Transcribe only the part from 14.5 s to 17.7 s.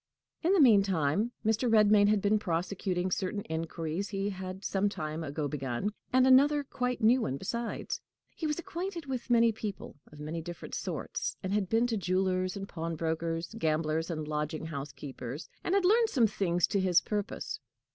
house keepers, and had learned some things to his purpose.